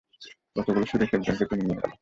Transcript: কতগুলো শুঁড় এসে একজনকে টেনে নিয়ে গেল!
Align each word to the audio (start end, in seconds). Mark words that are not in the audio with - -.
কতগুলো 0.55 0.85
শুঁড় 0.85 1.03
এসে 1.05 1.15
একজনকে 1.17 1.45
টেনে 1.49 1.63
নিয়ে 1.63 1.77
গেল! 1.77 1.87